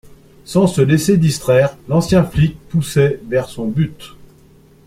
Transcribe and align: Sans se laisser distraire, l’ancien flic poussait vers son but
Sans 0.45 0.65
se 0.65 0.81
laisser 0.81 1.15
distraire, 1.17 1.77
l’ancien 1.87 2.23
flic 2.23 2.57
poussait 2.69 3.19
vers 3.29 3.47
son 3.47 3.67
but 3.67 4.15